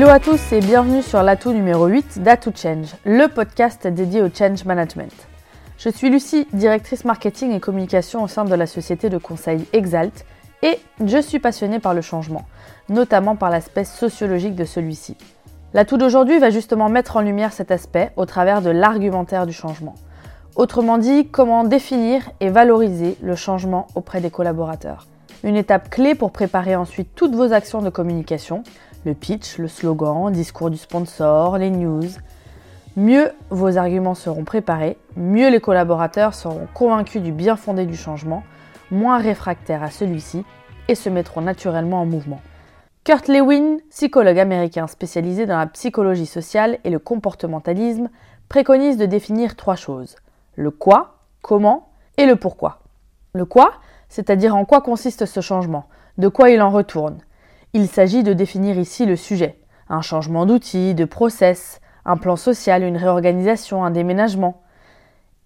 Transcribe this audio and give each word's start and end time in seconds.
Hello 0.00 0.08
à 0.08 0.18
tous 0.18 0.52
et 0.52 0.60
bienvenue 0.60 1.02
sur 1.02 1.22
l'atout 1.22 1.52
numéro 1.52 1.84
8 1.84 2.22
d'Atout 2.22 2.54
Change, 2.56 2.94
le 3.04 3.26
podcast 3.26 3.86
dédié 3.86 4.22
au 4.22 4.30
change 4.30 4.64
management. 4.64 5.12
Je 5.76 5.90
suis 5.90 6.08
Lucie, 6.08 6.48
directrice 6.54 7.04
marketing 7.04 7.52
et 7.52 7.60
communication 7.60 8.22
au 8.22 8.26
sein 8.26 8.46
de 8.46 8.54
la 8.54 8.66
société 8.66 9.10
de 9.10 9.18
conseil 9.18 9.66
Exalt 9.74 10.24
et 10.62 10.78
je 11.04 11.20
suis 11.20 11.38
passionnée 11.38 11.80
par 11.80 11.92
le 11.92 12.00
changement, 12.00 12.46
notamment 12.88 13.36
par 13.36 13.50
l'aspect 13.50 13.84
sociologique 13.84 14.54
de 14.54 14.64
celui-ci. 14.64 15.18
L'atout 15.74 15.98
d'aujourd'hui 15.98 16.38
va 16.38 16.48
justement 16.48 16.88
mettre 16.88 17.18
en 17.18 17.20
lumière 17.20 17.52
cet 17.52 17.70
aspect 17.70 18.10
au 18.16 18.24
travers 18.24 18.62
de 18.62 18.70
l'argumentaire 18.70 19.46
du 19.46 19.52
changement. 19.52 19.96
Autrement 20.56 20.96
dit, 20.96 21.28
comment 21.28 21.62
définir 21.62 22.30
et 22.40 22.48
valoriser 22.48 23.18
le 23.20 23.36
changement 23.36 23.86
auprès 23.94 24.22
des 24.22 24.30
collaborateurs. 24.30 25.08
Une 25.44 25.56
étape 25.56 25.90
clé 25.90 26.14
pour 26.14 26.32
préparer 26.32 26.74
ensuite 26.74 27.14
toutes 27.14 27.34
vos 27.34 27.52
actions 27.52 27.82
de 27.82 27.90
communication, 27.90 28.62
le 29.04 29.14
pitch, 29.14 29.58
le 29.58 29.68
slogan, 29.68 30.30
discours 30.32 30.70
du 30.70 30.76
sponsor, 30.76 31.58
les 31.58 31.70
news. 31.70 32.08
Mieux 32.96 33.32
vos 33.50 33.78
arguments 33.78 34.14
seront 34.14 34.44
préparés, 34.44 34.98
mieux 35.16 35.48
les 35.50 35.60
collaborateurs 35.60 36.34
seront 36.34 36.66
convaincus 36.74 37.22
du 37.22 37.32
bien 37.32 37.56
fondé 37.56 37.86
du 37.86 37.96
changement, 37.96 38.42
moins 38.90 39.18
réfractaires 39.18 39.82
à 39.82 39.90
celui-ci 39.90 40.44
et 40.88 40.94
se 40.94 41.08
mettront 41.08 41.40
naturellement 41.40 42.02
en 42.02 42.06
mouvement. 42.06 42.40
Kurt 43.04 43.28
Lewin, 43.28 43.78
psychologue 43.90 44.38
américain 44.38 44.86
spécialisé 44.86 45.46
dans 45.46 45.58
la 45.58 45.66
psychologie 45.66 46.26
sociale 46.26 46.78
et 46.84 46.90
le 46.90 46.98
comportementalisme, 46.98 48.10
préconise 48.48 48.96
de 48.96 49.06
définir 49.06 49.56
trois 49.56 49.76
choses 49.76 50.16
le 50.56 50.70
quoi, 50.70 51.14
comment 51.40 51.88
et 52.16 52.26
le 52.26 52.36
pourquoi. 52.36 52.80
Le 53.32 53.46
quoi, 53.46 53.72
c'est-à-dire 54.08 54.54
en 54.54 54.64
quoi 54.64 54.82
consiste 54.82 55.24
ce 55.24 55.40
changement, 55.40 55.86
de 56.18 56.28
quoi 56.28 56.50
il 56.50 56.60
en 56.60 56.70
retourne. 56.70 57.18
Il 57.72 57.86
s'agit 57.86 58.24
de 58.24 58.32
définir 58.32 58.78
ici 58.78 59.06
le 59.06 59.14
sujet, 59.14 59.56
un 59.88 60.00
changement 60.00 60.44
d'outil, 60.44 60.94
de 60.94 61.04
process, 61.04 61.80
un 62.04 62.16
plan 62.16 62.34
social, 62.34 62.82
une 62.82 62.96
réorganisation, 62.96 63.84
un 63.84 63.92
déménagement. 63.92 64.62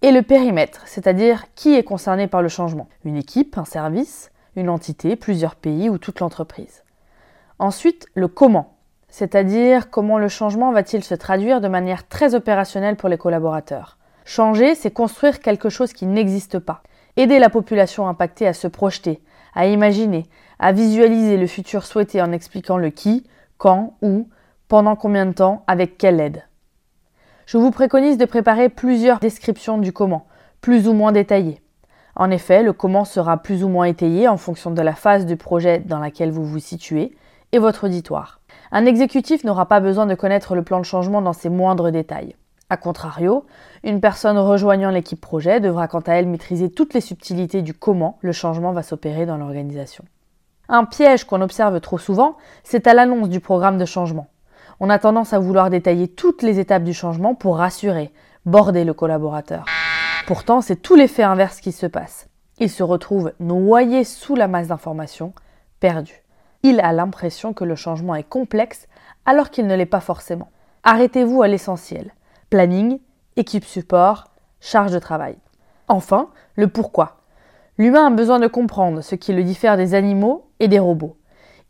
Et 0.01 0.11
le 0.11 0.23
périmètre, 0.23 0.81
c'est-à-dire 0.85 1.45
qui 1.53 1.75
est 1.75 1.83
concerné 1.83 2.25
par 2.27 2.41
le 2.41 2.47
changement, 2.47 2.87
une 3.03 3.15
équipe, 3.15 3.59
un 3.59 3.65
service, 3.65 4.31
une 4.55 4.69
entité, 4.69 5.15
plusieurs 5.15 5.55
pays 5.55 5.87
ou 5.87 5.99
toute 5.99 6.19
l'entreprise. 6.19 6.83
Ensuite, 7.59 8.07
le 8.15 8.27
comment, 8.27 8.75
c'est-à-dire 9.07 9.91
comment 9.91 10.17
le 10.17 10.27
changement 10.27 10.71
va-t-il 10.71 11.03
se 11.03 11.13
traduire 11.13 11.61
de 11.61 11.67
manière 11.67 12.07
très 12.07 12.33
opérationnelle 12.33 12.95
pour 12.95 13.07
les 13.07 13.19
collaborateurs. 13.19 13.97
Changer, 14.25 14.73
c'est 14.73 14.91
construire 14.91 15.39
quelque 15.41 15.69
chose 15.69 15.93
qui 15.93 16.07
n'existe 16.07 16.57
pas. 16.57 16.81
Aider 17.17 17.37
la 17.37 17.51
population 17.51 18.07
impactée 18.07 18.47
à 18.47 18.53
se 18.53 18.67
projeter, 18.67 19.21
à 19.53 19.67
imaginer, 19.67 20.25
à 20.59 20.71
visualiser 20.71 21.37
le 21.37 21.47
futur 21.47 21.85
souhaité 21.85 22.21
en 22.21 22.31
expliquant 22.31 22.77
le 22.77 22.89
qui, 22.89 23.25
quand, 23.57 23.95
où, 24.01 24.27
pendant 24.67 24.95
combien 24.95 25.25
de 25.25 25.33
temps, 25.33 25.63
avec 25.67 25.97
quelle 25.97 26.19
aide. 26.19 26.43
Je 27.45 27.57
vous 27.57 27.71
préconise 27.71 28.17
de 28.17 28.25
préparer 28.25 28.69
plusieurs 28.69 29.19
descriptions 29.19 29.77
du 29.77 29.93
comment, 29.93 30.25
plus 30.61 30.87
ou 30.87 30.93
moins 30.93 31.11
détaillées. 31.11 31.61
En 32.15 32.31
effet, 32.31 32.63
le 32.63 32.73
comment 32.73 33.05
sera 33.05 33.37
plus 33.37 33.63
ou 33.63 33.67
moins 33.67 33.85
étayé 33.85 34.27
en 34.27 34.37
fonction 34.37 34.71
de 34.71 34.81
la 34.81 34.93
phase 34.93 35.25
du 35.25 35.35
projet 35.35 35.79
dans 35.79 35.99
laquelle 35.99 36.31
vous 36.31 36.45
vous 36.45 36.59
situez 36.59 37.15
et 37.51 37.59
votre 37.59 37.85
auditoire. 37.85 38.39
Un 38.71 38.85
exécutif 38.85 39.43
n'aura 39.43 39.67
pas 39.67 39.79
besoin 39.79 40.05
de 40.05 40.15
connaître 40.15 40.55
le 40.55 40.63
plan 40.63 40.79
de 40.79 40.85
changement 40.85 41.21
dans 41.21 41.33
ses 41.33 41.49
moindres 41.49 41.91
détails. 41.91 42.35
A 42.69 42.77
contrario, 42.77 43.45
une 43.83 44.01
personne 44.01 44.39
rejoignant 44.39 44.89
l'équipe 44.89 45.21
projet 45.21 45.59
devra 45.59 45.87
quant 45.87 45.99
à 45.99 46.13
elle 46.13 46.27
maîtriser 46.27 46.71
toutes 46.71 46.95
les 46.95 47.01
subtilités 47.01 47.61
du 47.61 47.73
comment 47.75 48.17
le 48.21 48.31
changement 48.31 48.71
va 48.71 48.81
s'opérer 48.81 49.27
dans 49.27 49.37
l'organisation. 49.37 50.03
Un 50.67 50.85
piège 50.85 51.25
qu'on 51.25 51.41
observe 51.41 51.79
trop 51.79 51.97
souvent, 51.97 52.37
c'est 52.63 52.87
à 52.87 52.93
l'annonce 52.93 53.29
du 53.29 53.39
programme 53.39 53.77
de 53.77 53.85
changement. 53.85 54.27
On 54.79 54.89
a 54.89 54.99
tendance 54.99 55.33
à 55.33 55.39
vouloir 55.39 55.69
détailler 55.69 56.07
toutes 56.07 56.41
les 56.41 56.59
étapes 56.59 56.83
du 56.83 56.93
changement 56.93 57.35
pour 57.35 57.57
rassurer, 57.57 58.11
border 58.45 58.83
le 58.83 58.93
collaborateur. 58.93 59.65
Pourtant, 60.27 60.61
c'est 60.61 60.77
tout 60.77 60.95
l'effet 60.95 61.23
inverse 61.23 61.61
qui 61.61 61.71
se 61.71 61.85
passe. 61.85 62.27
Il 62.57 62.69
se 62.69 62.83
retrouve 62.83 63.33
noyé 63.39 64.03
sous 64.03 64.35
la 64.35 64.47
masse 64.47 64.67
d'informations, 64.67 65.33
perdu. 65.79 66.23
Il 66.63 66.79
a 66.79 66.93
l'impression 66.93 67.53
que 67.53 67.63
le 67.63 67.75
changement 67.75 68.15
est 68.15 68.23
complexe 68.23 68.87
alors 69.25 69.49
qu'il 69.49 69.67
ne 69.67 69.75
l'est 69.75 69.85
pas 69.85 69.99
forcément. 69.99 70.49
Arrêtez-vous 70.83 71.41
à 71.41 71.47
l'essentiel 71.47 72.11
planning, 72.49 72.99
équipe 73.35 73.65
support, 73.65 74.25
charge 74.61 74.91
de 74.91 74.99
travail. 74.99 75.37
Enfin, 75.87 76.29
le 76.55 76.67
pourquoi. 76.67 77.17
L'humain 77.77 78.07
a 78.07 78.09
besoin 78.09 78.39
de 78.39 78.47
comprendre 78.47 79.01
ce 79.01 79.15
qui 79.15 79.33
le 79.33 79.43
diffère 79.43 79.77
des 79.77 79.93
animaux 79.93 80.47
et 80.59 80.67
des 80.67 80.79
robots. 80.79 81.17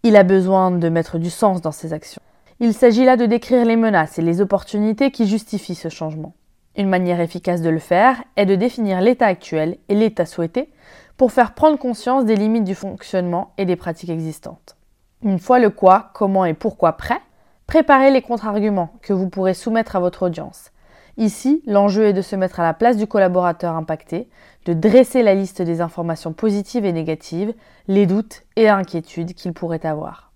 Il 0.04 0.16
a 0.16 0.24
besoin 0.24 0.72
de 0.72 0.90
mettre 0.90 1.18
du 1.18 1.30
sens 1.30 1.62
dans 1.62 1.72
ses 1.72 1.94
actions. 1.94 2.22
Il 2.60 2.74
s'agit 2.74 3.06
là 3.06 3.18
de 3.18 3.26
décrire 3.26 3.66
les 3.66 3.76
menaces 3.76 4.20
et 4.20 4.22
les 4.22 4.40
opportunités 4.40 5.12
qui 5.12 5.28
justifient 5.28 5.76
ce 5.76 5.90
changement. 5.90 6.34
Une 6.78 6.90
manière 6.90 7.20
efficace 7.20 7.62
de 7.62 7.70
le 7.70 7.80
faire 7.80 8.24
est 8.36 8.46
de 8.46 8.56
définir 8.56 9.02
l'état 9.02 9.26
actuel 9.26 9.78
et 9.90 9.96
l'état 9.96 10.26
souhaité 10.26 10.70
pour 11.18 11.32
faire 11.32 11.54
prendre 11.54 11.80
conscience 11.80 12.26
des 12.26 12.36
limites 12.36 12.66
du 12.66 12.76
fonctionnement 12.76 13.54
et 13.58 13.66
des 13.66 13.76
pratiques 13.76 14.10
existantes. 14.10 14.76
Une 15.24 15.40
fois 15.40 15.60
le 15.60 15.70
quoi, 15.70 16.12
comment 16.14 16.46
et 16.46 16.54
pourquoi 16.54 16.94
prêt, 16.94 17.20
Préparez 17.68 18.12
les 18.12 18.22
contre-arguments 18.22 18.94
que 19.02 19.14
vous 19.14 19.28
pourrez 19.28 19.56
soumettre 19.56 19.96
à 19.96 20.00
votre 20.00 20.28
audience. 20.28 20.72
Ici, 21.18 21.64
l'enjeu 21.66 22.06
est 22.06 22.14
de 22.14 22.22
se 22.22 22.36
mettre 22.36 22.60
à 22.60 22.64
la 22.64 22.74
place 22.74 22.98
du 22.98 23.08
collaborateur 23.08 23.76
impacté, 23.76 24.28
de 24.66 24.74
dresser 24.74 25.24
la 25.24 25.34
liste 25.34 25.62
des 25.62 25.80
informations 25.80 26.34
positives 26.34 26.86
et 26.86 26.92
négatives, 26.92 27.54
les 27.88 28.06
doutes 28.06 28.44
et 28.56 28.68
inquiétudes 28.68 29.34
qu'il 29.34 29.54
pourrait 29.54 29.86
avoir. 29.86 30.32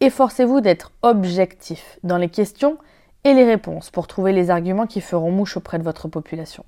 Efforcez-vous 0.00 0.60
d'être 0.60 0.92
objectif 1.02 1.98
dans 2.02 2.18
les 2.18 2.28
questions 2.28 2.76
et 3.24 3.32
les 3.32 3.44
réponses 3.44 3.90
pour 3.90 4.06
trouver 4.06 4.32
les 4.32 4.50
arguments 4.50 4.86
qui 4.86 5.00
feront 5.00 5.30
mouche 5.30 5.56
auprès 5.56 5.78
de 5.78 5.84
votre 5.84 6.08
population. 6.08 6.64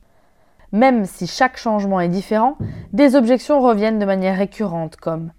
Même 0.73 1.05
si 1.05 1.27
chaque 1.27 1.59
changement 1.59 2.01
est 2.01 2.09
différent, 2.09 2.57
des 2.93 3.15
objections 3.15 3.61
reviennent 3.61 3.99
de 3.99 4.07
manière 4.07 4.39
récurrente 4.39 4.97
comme 4.97 5.33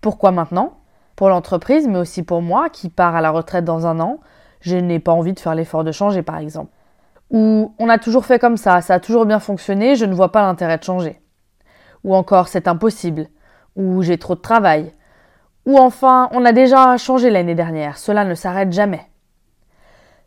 Pourquoi 0.00 0.32
maintenant? 0.32 0.78
pour 1.16 1.28
l'entreprise, 1.28 1.86
mais 1.86 1.98
aussi 1.98 2.24
pour 2.24 2.42
moi 2.42 2.68
qui 2.68 2.88
pars 2.88 3.14
à 3.14 3.20
la 3.20 3.30
retraite 3.30 3.64
dans 3.64 3.86
un 3.86 4.00
an, 4.00 4.18
je 4.60 4.76
n'ai 4.76 4.98
pas 4.98 5.12
envie 5.12 5.32
de 5.32 5.38
faire 5.38 5.54
l'effort 5.54 5.84
de 5.84 5.92
changer 5.92 6.22
par 6.22 6.38
exemple. 6.38 6.72
Ou 7.34 7.74
on 7.80 7.88
a 7.88 7.98
toujours 7.98 8.26
fait 8.26 8.38
comme 8.38 8.56
ça, 8.56 8.80
ça 8.80 8.94
a 8.94 9.00
toujours 9.00 9.26
bien 9.26 9.40
fonctionné, 9.40 9.96
je 9.96 10.04
ne 10.04 10.14
vois 10.14 10.30
pas 10.30 10.42
l'intérêt 10.42 10.78
de 10.78 10.84
changer. 10.84 11.20
Ou 12.04 12.14
encore 12.14 12.46
c'est 12.46 12.68
impossible. 12.68 13.26
Ou 13.74 14.02
j'ai 14.02 14.18
trop 14.18 14.36
de 14.36 14.40
travail. 14.40 14.92
Ou 15.66 15.76
enfin 15.76 16.28
on 16.30 16.44
a 16.44 16.52
déjà 16.52 16.96
changé 16.96 17.30
l'année 17.30 17.56
dernière, 17.56 17.98
cela 17.98 18.24
ne 18.24 18.36
s'arrête 18.36 18.72
jamais. 18.72 19.10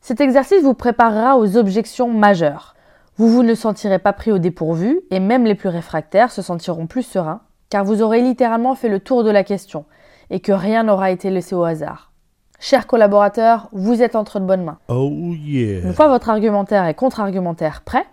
Cet 0.02 0.20
exercice 0.20 0.64
vous 0.64 0.74
préparera 0.74 1.38
aux 1.38 1.56
objections 1.56 2.10
majeures. 2.10 2.76
Vous 3.16 3.30
vous 3.30 3.44
ne 3.44 3.56
sentirez 3.56 4.00
pas 4.00 4.12
pris 4.12 4.34
au 4.34 4.38
dépourvu 4.38 5.00
et 5.10 5.22
même 5.22 5.46
les 5.46 5.56
plus 5.56 5.70
réfractaires 5.70 6.30
se 6.30 6.42
sentiront 6.42 6.88
plus 6.88 7.04
sereins 7.04 7.40
car 7.70 7.86
vous 7.86 8.02
aurez 8.02 8.20
littéralement 8.20 8.76
fait 8.76 8.90
le 8.90 9.00
tour 9.00 9.24
de 9.24 9.32
la 9.32 9.46
question 9.46 9.86
et 10.30 10.42
que 10.42 10.52
rien 10.52 10.84
n'aura 10.84 11.10
été 11.12 11.30
laissé 11.30 11.56
au 11.56 11.64
hasard. 11.64 12.07
Chers 12.60 12.88
collaborateurs, 12.88 13.70
vous 13.72 14.02
êtes 14.02 14.16
entre 14.16 14.40
de 14.40 14.46
bonnes 14.46 14.64
mains. 14.64 14.80
Oh 14.88 15.12
yeah. 15.12 15.82
Une 15.82 15.94
fois 15.94 16.08
votre 16.08 16.30
argumentaire 16.30 16.88
et 16.88 16.96
contre-argumentaire 16.96 17.82
prêt, 17.82 18.06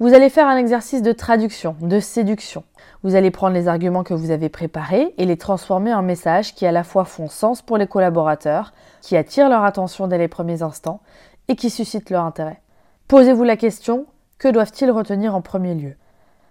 vous 0.00 0.12
allez 0.12 0.30
faire 0.30 0.48
un 0.48 0.56
exercice 0.56 1.00
de 1.00 1.12
traduction, 1.12 1.76
de 1.80 2.00
séduction. 2.00 2.64
Vous 3.04 3.14
allez 3.14 3.30
prendre 3.30 3.54
les 3.54 3.68
arguments 3.68 4.02
que 4.02 4.12
vous 4.12 4.32
avez 4.32 4.48
préparés 4.48 5.14
et 5.16 5.24
les 5.24 5.36
transformer 5.36 5.94
en 5.94 6.02
messages 6.02 6.56
qui 6.56 6.66
à 6.66 6.72
la 6.72 6.82
fois 6.82 7.04
font 7.04 7.28
sens 7.28 7.62
pour 7.62 7.78
les 7.78 7.86
collaborateurs, 7.86 8.72
qui 9.00 9.16
attirent 9.16 9.48
leur 9.48 9.62
attention 9.62 10.08
dès 10.08 10.18
les 10.18 10.26
premiers 10.26 10.62
instants 10.62 11.00
et 11.46 11.54
qui 11.54 11.70
suscitent 11.70 12.10
leur 12.10 12.24
intérêt. 12.24 12.60
Posez-vous 13.06 13.44
la 13.44 13.56
question, 13.56 14.06
que 14.38 14.48
doivent-ils 14.48 14.90
retenir 14.90 15.36
en 15.36 15.40
premier 15.40 15.74
lieu? 15.74 15.94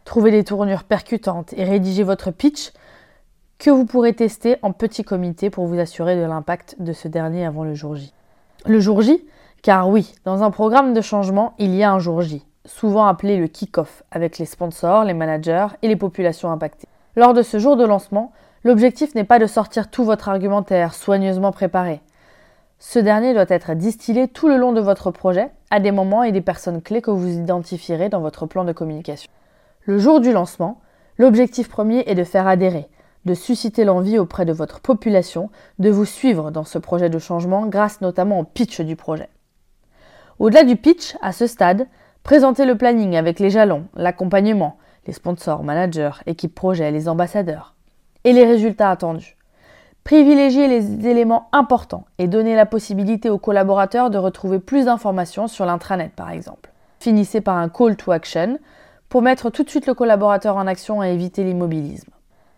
Trouvez 0.05 0.31
des 0.31 0.45
tournures 0.45 0.85
percutantes 0.85 1.53
et 1.57 1.65
rédigez 1.65 2.03
votre 2.03 2.31
pitch 2.31 2.71
que 3.59 3.69
vous 3.69 3.85
pourrez 3.85 4.13
tester 4.13 4.57
en 4.61 4.71
petit 4.73 5.03
comité 5.03 5.49
pour 5.49 5.67
vous 5.67 5.79
assurer 5.79 6.15
de 6.15 6.25
l'impact 6.25 6.75
de 6.79 6.93
ce 6.93 7.07
dernier 7.07 7.45
avant 7.45 7.63
le 7.63 7.73
jour 7.73 7.95
J. 7.95 8.13
Le 8.65 8.79
jour 8.79 9.01
J, 9.01 9.25
car 9.61 9.89
oui, 9.89 10.13
dans 10.25 10.43
un 10.43 10.51
programme 10.51 10.93
de 10.93 11.01
changement, 11.01 11.53
il 11.59 11.73
y 11.73 11.83
a 11.83 11.91
un 11.91 11.99
jour 11.99 12.21
J, 12.21 12.45
souvent 12.65 13.05
appelé 13.05 13.37
le 13.37 13.47
kick-off, 13.47 14.03
avec 14.11 14.37
les 14.37 14.45
sponsors, 14.45 15.03
les 15.03 15.13
managers 15.13 15.67
et 15.81 15.87
les 15.87 15.95
populations 15.95 16.51
impactées. 16.51 16.87
Lors 17.15 17.33
de 17.33 17.41
ce 17.41 17.59
jour 17.59 17.77
de 17.77 17.85
lancement, 17.85 18.31
l'objectif 18.63 19.15
n'est 19.15 19.23
pas 19.23 19.39
de 19.39 19.45
sortir 19.45 19.89
tout 19.89 20.03
votre 20.03 20.29
argumentaire 20.29 20.93
soigneusement 20.93 21.51
préparé. 21.51 22.01
Ce 22.79 22.99
dernier 22.99 23.33
doit 23.33 23.45
être 23.47 23.75
distillé 23.75 24.27
tout 24.27 24.49
le 24.49 24.57
long 24.57 24.73
de 24.73 24.81
votre 24.81 25.09
projet 25.09 25.51
à 25.69 25.79
des 25.79 25.91
moments 25.91 26.23
et 26.23 26.33
des 26.33 26.41
personnes 26.41 26.81
clés 26.81 27.01
que 27.01 27.11
vous 27.11 27.29
identifierez 27.29 28.09
dans 28.09 28.19
votre 28.19 28.45
plan 28.45 28.65
de 28.65 28.73
communication. 28.73 29.31
Le 29.85 29.99
jour 29.99 30.19
du 30.19 30.33
lancement, 30.33 30.81
l'objectif 31.17 31.69
premier 31.69 32.03
est 32.07 32.15
de 32.15 32.23
faire 32.25 32.47
adhérer, 32.47 32.87
de 33.25 33.33
susciter 33.33 33.85
l'envie 33.85 34.19
auprès 34.19 34.45
de 34.45 34.53
votre 34.53 34.79
population 34.79 35.49
de 35.79 35.89
vous 35.89 36.05
suivre 36.05 36.51
dans 36.51 36.63
ce 36.63 36.77
projet 36.77 37.09
de 37.09 37.19
changement 37.19 37.67
grâce 37.67 38.01
notamment 38.01 38.39
au 38.39 38.43
pitch 38.43 38.81
du 38.81 38.95
projet. 38.95 39.29
Au-delà 40.39 40.63
du 40.63 40.75
pitch, 40.75 41.15
à 41.21 41.31
ce 41.31 41.47
stade, 41.47 41.87
présentez 42.23 42.65
le 42.65 42.77
planning 42.77 43.15
avec 43.15 43.39
les 43.39 43.49
jalons, 43.49 43.85
l'accompagnement, 43.95 44.77
les 45.07 45.13
sponsors, 45.13 45.63
managers, 45.63 46.21
équipe 46.25 46.55
projet, 46.55 46.91
les 46.91 47.07
ambassadeurs 47.07 47.75
et 48.23 48.33
les 48.33 48.45
résultats 48.45 48.89
attendus. 48.89 49.37
Privilégiez 50.03 50.67
les 50.67 51.07
éléments 51.07 51.47
importants 51.53 52.05
et 52.17 52.27
donnez 52.27 52.55
la 52.55 52.65
possibilité 52.65 53.29
aux 53.29 53.37
collaborateurs 53.37 54.09
de 54.09 54.17
retrouver 54.17 54.59
plus 54.59 54.85
d'informations 54.85 55.47
sur 55.47 55.65
l'intranet 55.65 56.11
par 56.13 56.29
exemple. 56.29 56.71
Finissez 56.99 57.41
par 57.41 57.57
un 57.57 57.69
call 57.69 57.95
to 57.95 58.11
action 58.11 58.59
pour 59.07 59.21
mettre 59.21 59.49
tout 59.49 59.63
de 59.63 59.69
suite 59.69 59.87
le 59.87 59.93
collaborateur 59.93 60.57
en 60.57 60.67
action 60.67 61.03
et 61.03 61.13
éviter 61.13 61.43
l'immobilisme. 61.43 62.12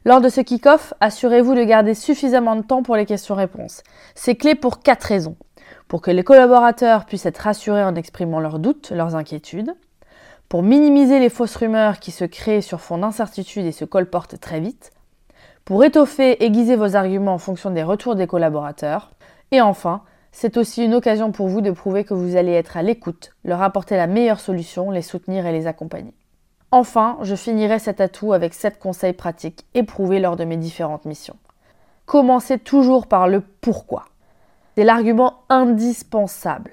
Lors 0.08 0.22
de 0.22 0.30
ce 0.30 0.40
kick-off, 0.40 0.94
assurez-vous 1.00 1.56
de 1.56 1.64
garder 1.64 1.96
suffisamment 1.96 2.56
de 2.56 2.62
temps 2.62 2.84
pour 2.84 2.96
les 2.96 3.08
questions-réponses. 3.08 3.82
C'est 4.14 4.36
clé 4.36 4.54
pour 4.54 4.82
quatre 4.82 5.06
raisons. 5.06 5.36
Pour 5.88 6.04
que 6.04 6.12
les 6.12 6.24
collaborateurs 6.24 7.06
puissent 7.06 7.26
être 7.26 7.40
rassurés 7.40 7.84
en 7.84 7.96
exprimant 7.96 8.40
leurs 8.40 8.60
doutes, 8.60 8.92
leurs 8.92 9.16
inquiétudes, 9.16 9.74
pour 10.48 10.62
minimiser 10.62 11.20
les 11.20 11.30
fausses 11.30 11.56
rumeurs 11.56 11.98
qui 12.00 12.12
se 12.12 12.24
créent 12.24 12.62
sur 12.62 12.82
fond 12.82 13.00
d'incertitude 13.00 13.66
et 13.66 13.72
se 13.72 13.84
colportent 13.84 14.40
très 14.40 14.60
vite, 14.60 14.92
pour 15.64 15.84
étoffer 15.84 16.44
aiguiser 16.44 16.76
vos 16.76 16.96
arguments 16.96 17.34
en 17.34 17.40
fonction 17.40 17.72
des 17.72 17.82
retours 17.82 18.14
des 18.14 18.28
collaborateurs, 18.28 19.10
et 19.50 19.60
enfin, 19.60 20.04
c'est 20.32 20.58
aussi 20.58 20.86
une 20.86 20.94
occasion 20.94 21.32
pour 21.32 21.48
vous 21.48 21.62
de 21.62 21.72
prouver 21.72 22.04
que 22.04 22.14
vous 22.14 22.36
allez 22.36 22.52
être 22.52 22.78
à 22.78 22.84
l'écoute, 22.84 23.32
leur 23.44 23.64
apporter 23.64 23.98
la 23.98 24.06
meilleure 24.06 24.40
solution, 24.40 24.92
les 24.92 25.02
soutenir 25.02 25.48
et 25.48 25.52
les 25.52 25.66
accompagner. 25.66 26.14
Enfin, 26.78 27.18
je 27.22 27.36
finirai 27.36 27.80
cet 27.80 28.02
atout 28.02 28.34
avec 28.34 28.54
7 28.54 28.80
conseils 28.80 29.14
pratiques 29.14 29.66
éprouvés 29.76 30.20
lors 30.20 30.36
de 30.36 30.44
mes 30.44 30.58
différentes 30.58 31.06
missions. 31.06 31.38
Commencez 32.06 32.60
toujours 32.60 33.08
par 33.08 33.30
le 33.30 33.40
pourquoi. 33.40 34.08
C'est 34.76 34.84
l'argument 34.84 35.36
indispensable. 35.48 36.72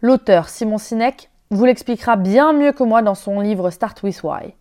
L'auteur 0.00 0.48
Simon 0.48 0.78
Sinek 0.78 1.28
vous 1.50 1.66
l'expliquera 1.66 2.16
bien 2.16 2.54
mieux 2.54 2.72
que 2.72 2.82
moi 2.82 3.02
dans 3.02 3.14
son 3.14 3.40
livre 3.40 3.68
Start 3.68 4.02
with 4.02 4.22
Why, 4.22 4.54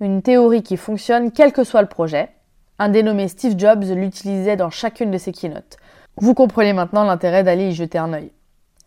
une 0.00 0.22
théorie 0.22 0.62
qui 0.62 0.78
fonctionne 0.78 1.30
quel 1.30 1.52
que 1.52 1.62
soit 1.62 1.82
le 1.82 1.88
projet. 1.88 2.30
Un 2.78 2.88
dénommé 2.88 3.28
Steve 3.28 3.58
Jobs 3.58 3.84
l'utilisait 3.84 4.56
dans 4.56 4.70
chacune 4.70 5.10
de 5.10 5.18
ses 5.18 5.32
keynotes. 5.32 5.76
Vous 6.16 6.32
comprenez 6.32 6.72
maintenant 6.72 7.04
l'intérêt 7.04 7.44
d'aller 7.44 7.68
y 7.68 7.74
jeter 7.74 7.98
un 7.98 8.14
œil. 8.14 8.32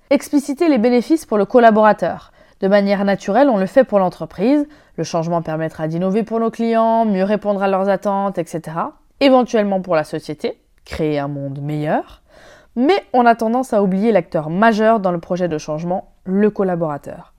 Expliciter 0.09 0.69
les 0.69 0.79
bénéfices 0.79 1.27
pour 1.27 1.37
le 1.37 1.45
collaborateur. 1.45 2.30
De 2.61 2.67
manière 2.67 3.03
naturelle, 3.03 3.49
on 3.49 3.57
le 3.57 3.65
fait 3.65 3.83
pour 3.83 3.97
l'entreprise. 3.97 4.67
Le 4.95 5.03
changement 5.03 5.41
permettra 5.41 5.87
d'innover 5.87 6.21
pour 6.21 6.39
nos 6.39 6.51
clients, 6.51 7.05
mieux 7.05 7.23
répondre 7.23 7.63
à 7.63 7.67
leurs 7.67 7.89
attentes, 7.89 8.37
etc. 8.37 8.77
Éventuellement 9.19 9.81
pour 9.81 9.95
la 9.95 10.03
société, 10.03 10.61
créer 10.85 11.17
un 11.17 11.27
monde 11.27 11.59
meilleur. 11.59 12.21
Mais 12.75 13.03
on 13.13 13.25
a 13.25 13.33
tendance 13.33 13.73
à 13.73 13.81
oublier 13.81 14.11
l'acteur 14.11 14.51
majeur 14.51 14.99
dans 14.99 15.11
le 15.11 15.19
projet 15.19 15.47
de 15.47 15.57
changement, 15.57 16.11
le 16.23 16.51
collaborateur. 16.51 17.33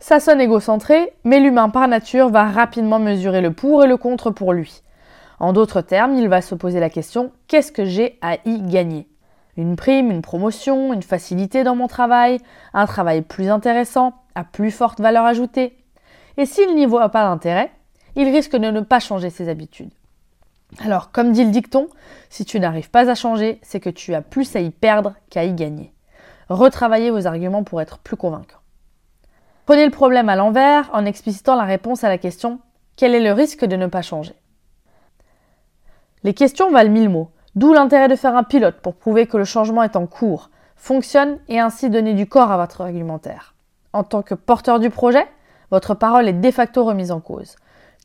Ça 0.00 0.20
sonne 0.20 0.40
égocentré, 0.40 1.14
mais 1.24 1.40
l'humain 1.40 1.70
par 1.70 1.88
nature 1.88 2.28
va 2.28 2.44
rapidement 2.44 2.98
mesurer 2.98 3.40
le 3.40 3.52
pour 3.52 3.82
et 3.84 3.88
le 3.88 3.96
contre 3.96 4.30
pour 4.30 4.52
lui. 4.52 4.82
En 5.40 5.54
d'autres 5.54 5.80
termes, 5.80 6.14
il 6.14 6.28
va 6.28 6.42
se 6.42 6.54
poser 6.54 6.78
la 6.78 6.90
question 6.90 7.32
qu'est-ce 7.46 7.72
que 7.72 7.86
j'ai 7.86 8.18
à 8.20 8.36
y 8.44 8.60
gagner? 8.60 9.08
Une 9.56 9.76
prime, 9.76 10.10
une 10.10 10.22
promotion, 10.22 10.92
une 10.92 11.02
facilité 11.02 11.64
dans 11.64 11.74
mon 11.74 11.88
travail, 11.88 12.38
un 12.74 12.86
travail 12.86 13.22
plus 13.22 13.48
intéressant, 13.48 14.12
plus 14.44 14.70
forte 14.70 15.00
valeur 15.00 15.24
ajoutée. 15.24 15.76
Et 16.36 16.46
s'il 16.46 16.74
n'y 16.74 16.86
voit 16.86 17.08
pas 17.08 17.24
d'intérêt, 17.24 17.70
il 18.16 18.28
risque 18.28 18.56
de 18.56 18.70
ne 18.70 18.80
pas 18.80 19.00
changer 19.00 19.30
ses 19.30 19.48
habitudes. 19.48 19.92
Alors, 20.80 21.10
comme 21.12 21.32
dit 21.32 21.44
le 21.44 21.50
dicton, 21.50 21.88
si 22.28 22.44
tu 22.44 22.60
n'arrives 22.60 22.90
pas 22.90 23.10
à 23.10 23.14
changer, 23.14 23.58
c'est 23.62 23.80
que 23.80 23.90
tu 23.90 24.14
as 24.14 24.22
plus 24.22 24.54
à 24.54 24.60
y 24.60 24.70
perdre 24.70 25.14
qu'à 25.30 25.44
y 25.44 25.54
gagner. 25.54 25.92
Retravaillez 26.48 27.10
vos 27.10 27.26
arguments 27.26 27.64
pour 27.64 27.80
être 27.80 27.98
plus 27.98 28.16
convaincants. 28.16 28.60
Prenez 29.66 29.84
le 29.84 29.90
problème 29.90 30.28
à 30.28 30.36
l'envers 30.36 30.90
en 30.92 31.04
explicitant 31.04 31.54
la 31.54 31.64
réponse 31.64 32.04
à 32.04 32.08
la 32.08 32.18
question 32.18 32.60
quel 32.96 33.14
est 33.14 33.20
le 33.20 33.32
risque 33.32 33.64
de 33.64 33.76
ne 33.76 33.86
pas 33.86 34.02
changer? 34.02 34.34
Les 36.24 36.34
questions 36.34 36.70
valent 36.72 36.90
mille 36.90 37.08
mots, 37.08 37.30
d'où 37.54 37.72
l'intérêt 37.72 38.08
de 38.08 38.16
faire 38.16 38.34
un 38.34 38.42
pilote 38.42 38.80
pour 38.82 38.96
prouver 38.96 39.26
que 39.26 39.36
le 39.36 39.44
changement 39.44 39.84
est 39.84 39.94
en 39.94 40.06
cours, 40.06 40.50
fonctionne 40.74 41.38
et 41.48 41.60
ainsi 41.60 41.90
donner 41.90 42.14
du 42.14 42.26
corps 42.26 42.50
à 42.50 42.56
votre 42.56 42.80
argumentaire. 42.80 43.54
En 43.92 44.04
tant 44.04 44.22
que 44.22 44.34
porteur 44.34 44.80
du 44.80 44.90
projet, 44.90 45.26
votre 45.70 45.94
parole 45.94 46.28
est 46.28 46.32
de 46.34 46.50
facto 46.50 46.84
remise 46.84 47.10
en 47.10 47.20
cause, 47.20 47.56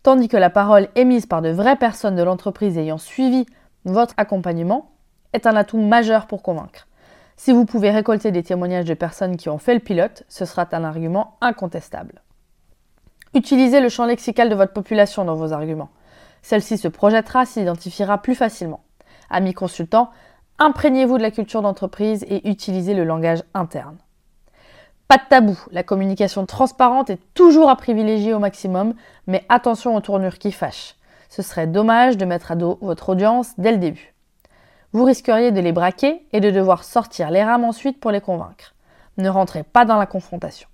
tandis 0.01 0.27
que 0.27 0.37
la 0.37 0.49
parole 0.49 0.87
émise 0.95 1.25
par 1.25 1.41
de 1.41 1.49
vraies 1.49 1.75
personnes 1.75 2.15
de 2.15 2.23
l'entreprise 2.23 2.77
ayant 2.77 2.97
suivi 2.97 3.45
votre 3.85 4.13
accompagnement 4.17 4.91
est 5.33 5.47
un 5.47 5.55
atout 5.55 5.79
majeur 5.79 6.27
pour 6.27 6.41
convaincre. 6.41 6.87
Si 7.35 7.51
vous 7.51 7.65
pouvez 7.65 7.89
récolter 7.89 8.31
des 8.31 8.43
témoignages 8.43 8.85
de 8.85 8.93
personnes 8.93 9.37
qui 9.37 9.49
ont 9.49 9.57
fait 9.57 9.73
le 9.73 9.79
pilote, 9.79 10.23
ce 10.29 10.45
sera 10.45 10.67
un 10.71 10.83
argument 10.83 11.37
incontestable. 11.41 12.21
Utilisez 13.33 13.81
le 13.81 13.89
champ 13.89 14.05
lexical 14.05 14.49
de 14.49 14.55
votre 14.55 14.73
population 14.73 15.25
dans 15.25 15.35
vos 15.35 15.53
arguments. 15.53 15.89
Celle-ci 16.43 16.77
se 16.77 16.87
projettera, 16.87 17.45
s'identifiera 17.45 18.21
plus 18.21 18.35
facilement. 18.35 18.81
Amis 19.29 19.53
consultants, 19.53 20.11
imprégnez-vous 20.59 21.17
de 21.17 21.23
la 21.23 21.31
culture 21.31 21.61
d'entreprise 21.61 22.23
et 22.29 22.47
utilisez 22.47 22.93
le 22.93 23.03
langage 23.03 23.43
interne. 23.53 23.97
Pas 25.13 25.19
de 25.19 25.29
tabou, 25.29 25.59
la 25.69 25.83
communication 25.83 26.47
transparente 26.47 27.11
est 27.11 27.19
toujours 27.35 27.69
à 27.69 27.75
privilégier 27.75 28.33
au 28.33 28.39
maximum, 28.39 28.95
mais 29.27 29.45
attention 29.47 29.95
aux 29.95 30.01
tournures 30.01 30.39
qui 30.39 30.51
fâchent. 30.51 30.95
Ce 31.29 31.43
serait 31.43 31.67
dommage 31.67 32.17
de 32.17 32.25
mettre 32.25 32.51
à 32.51 32.55
dos 32.55 32.79
votre 32.81 33.09
audience 33.09 33.51
dès 33.59 33.73
le 33.73 33.77
début. 33.77 34.15
Vous 34.91 35.03
risqueriez 35.03 35.51
de 35.51 35.61
les 35.61 35.71
braquer 35.71 36.25
et 36.33 36.39
de 36.39 36.49
devoir 36.49 36.83
sortir 36.83 37.29
les 37.29 37.43
rames 37.43 37.63
ensuite 37.63 37.99
pour 37.99 38.09
les 38.09 38.21
convaincre. 38.21 38.73
Ne 39.17 39.29
rentrez 39.29 39.61
pas 39.61 39.85
dans 39.85 39.97
la 39.97 40.07
confrontation. 40.07 40.67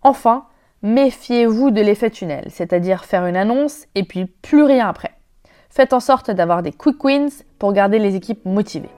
Enfin, 0.00 0.46
méfiez-vous 0.82 1.72
de 1.72 1.80
l'effet 1.80 2.10
tunnel, 2.10 2.46
c'est-à-dire 2.50 3.04
faire 3.04 3.26
une 3.26 3.36
annonce 3.36 3.86
et 3.96 4.04
puis 4.04 4.26
plus 4.26 4.62
rien 4.62 4.88
après. 4.88 5.14
Faites 5.70 5.92
en 5.92 5.98
sorte 5.98 6.30
d'avoir 6.30 6.62
des 6.62 6.70
quick 6.70 7.02
wins 7.02 7.42
pour 7.58 7.72
garder 7.72 7.98
les 7.98 8.14
équipes 8.14 8.44
motivées. 8.44 8.90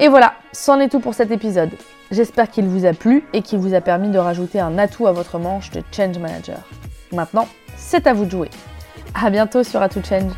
Et 0.00 0.06
voilà, 0.06 0.34
c'en 0.52 0.78
est 0.78 0.88
tout 0.88 1.00
pour 1.00 1.14
cet 1.14 1.32
épisode. 1.32 1.70
J'espère 2.12 2.48
qu'il 2.50 2.66
vous 2.66 2.86
a 2.86 2.92
plu 2.92 3.24
et 3.32 3.42
qu'il 3.42 3.58
vous 3.58 3.74
a 3.74 3.80
permis 3.80 4.10
de 4.10 4.18
rajouter 4.18 4.60
un 4.60 4.78
atout 4.78 5.08
à 5.08 5.12
votre 5.12 5.40
manche 5.40 5.70
de 5.70 5.82
Change 5.90 6.18
Manager. 6.18 6.60
Maintenant, 7.12 7.48
c'est 7.76 8.06
à 8.06 8.14
vous 8.14 8.24
de 8.24 8.30
jouer. 8.30 8.50
A 9.20 9.28
bientôt 9.28 9.64
sur 9.64 9.82
Atout 9.82 10.02
Change. 10.04 10.32